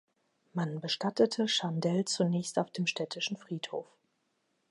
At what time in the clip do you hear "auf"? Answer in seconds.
2.57-2.71